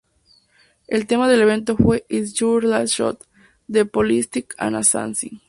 El 0.87 1.05
tema 1.05 1.27
del 1.27 1.43
evento 1.43 1.77
fue 1.77 2.07
""It's 2.09 2.33
Your 2.33 2.63
Last 2.63 2.95
Shot"" 2.95 3.23
de 3.67 3.85
Politics 3.85 4.55
and 4.57 4.75
Assassins. 4.77 5.33